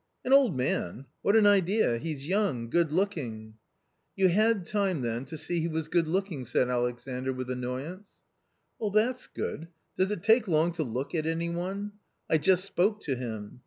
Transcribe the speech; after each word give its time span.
"An 0.25 0.33
old 0.33 0.57
man! 0.57 1.05
what 1.21 1.35
an 1.35 1.45
idea! 1.45 1.99
he's 1.99 2.25
young, 2.25 2.71
good 2.71 2.91
look 2.91 3.15
ing!"" 3.19 3.53
You 4.17 4.29
had 4.29 4.65
time 4.65 5.01
then 5.01 5.25
to 5.25 5.37
see 5.37 5.59
he 5.59 5.67
was 5.67 5.89
good 5.89 6.07
looking!" 6.07 6.43
said 6.45 6.69
Alexandr 6.69 7.31
with 7.31 7.51
annoyance." 7.51 8.09
That's 8.95 9.27
good! 9.27 9.67
does 9.95 10.09
it 10.09 10.23
take 10.23 10.47
long 10.47 10.71
to 10.71 10.83
look 10.83 11.13
at 11.13 11.27
any 11.27 11.51
one? 11.51 11.91
I 12.27 12.39
just 12.39 12.65
spoke 12.65 13.01
to 13.01 13.15
him. 13.15 13.59